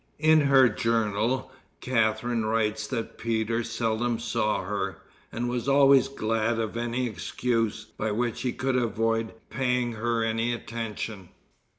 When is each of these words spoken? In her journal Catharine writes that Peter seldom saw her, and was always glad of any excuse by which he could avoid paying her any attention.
In 0.17 0.41
her 0.41 0.67
journal 0.67 1.51
Catharine 1.79 2.43
writes 2.45 2.87
that 2.87 3.19
Peter 3.19 3.63
seldom 3.63 4.17
saw 4.17 4.63
her, 4.63 5.03
and 5.31 5.47
was 5.47 5.67
always 5.69 6.07
glad 6.07 6.57
of 6.57 6.75
any 6.75 7.05
excuse 7.05 7.85
by 7.85 8.09
which 8.09 8.41
he 8.41 8.51
could 8.51 8.75
avoid 8.77 9.31
paying 9.51 9.91
her 9.93 10.23
any 10.23 10.53
attention. 10.55 11.29